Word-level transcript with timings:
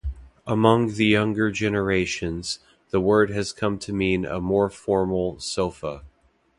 Among 0.47 0.95
the 0.95 1.05
younger 1.05 1.51
generations, 1.51 2.57
the 2.89 2.99
word 2.99 3.29
has 3.29 3.53
come 3.53 3.77
to 3.77 3.93
mean 3.93 4.25
a 4.25 4.41
more 4.41 4.67
formal 4.67 5.39
sofa. 5.39 6.03